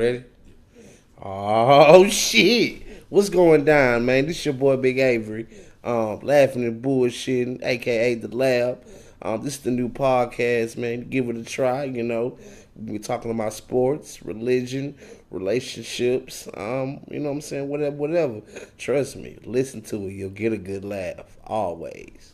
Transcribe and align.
Ready? 0.00 0.24
Oh 1.20 2.08
shit! 2.08 3.04
What's 3.10 3.28
going 3.28 3.66
down, 3.66 4.06
man? 4.06 4.24
This 4.24 4.46
your 4.46 4.54
boy 4.54 4.78
Big 4.78 4.98
Avery, 4.98 5.46
um, 5.84 6.20
laughing 6.20 6.64
and 6.64 6.82
bullshitting, 6.82 7.62
aka 7.62 8.14
the 8.14 8.34
Lab. 8.34 8.82
Um, 9.20 9.42
this 9.44 9.56
is 9.56 9.60
the 9.60 9.70
new 9.70 9.90
podcast, 9.90 10.78
man. 10.78 11.10
Give 11.10 11.28
it 11.28 11.36
a 11.36 11.44
try. 11.44 11.84
You 11.84 12.02
know, 12.02 12.38
we're 12.76 12.98
talking 12.98 13.30
about 13.30 13.52
sports, 13.52 14.24
religion, 14.24 14.96
relationships. 15.30 16.48
Um, 16.54 17.00
you 17.10 17.18
know 17.18 17.28
what 17.28 17.34
I'm 17.34 17.40
saying? 17.42 17.68
Whatever, 17.68 17.96
whatever. 17.96 18.40
Trust 18.78 19.16
me, 19.16 19.36
listen 19.44 19.82
to 19.82 20.06
it. 20.06 20.12
You'll 20.12 20.30
get 20.30 20.54
a 20.54 20.56
good 20.56 20.82
laugh 20.82 21.36
always. 21.44 22.32